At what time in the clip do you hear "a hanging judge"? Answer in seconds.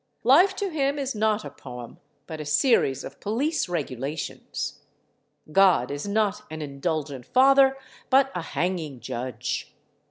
8.33-9.75